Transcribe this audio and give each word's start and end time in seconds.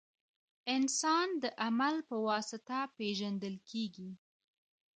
•انسان 0.75 1.27
د 1.43 1.45
عمل 1.65 1.95
په 2.09 2.15
واسطه 2.27 2.79
پېژندل 2.97 3.55
کېږي. 3.69 4.11